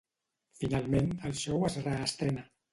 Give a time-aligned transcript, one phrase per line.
[0.61, 2.51] Finalment, el show es reestrena.